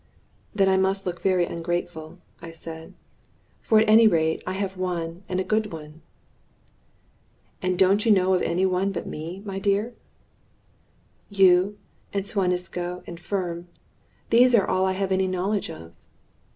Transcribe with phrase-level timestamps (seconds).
[0.55, 2.95] "Then I must look very ungrateful," I said;
[3.61, 6.01] "for at any rate I have one, and a good one."
[7.61, 9.93] "And don't you know of any one but me, my dear?"
[11.29, 11.77] "You
[12.11, 13.67] and Suan Isco and Firm
[14.31, 15.93] those are all I have any knowledge of."